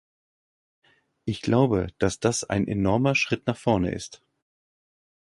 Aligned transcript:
Ich 1.25 1.43
glaube, 1.43 1.89
dass 1.99 2.19
das 2.19 2.43
ein 2.43 2.67
enormer 2.67 3.13
Schritt 3.13 3.45
nach 3.45 3.55
vorne 3.55 3.93
ist. 3.93 4.23